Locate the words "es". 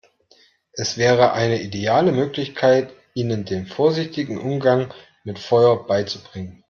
0.71-0.97